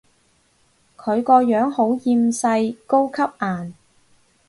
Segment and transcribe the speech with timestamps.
[0.97, 3.73] 佢個樣好厭世，高級顏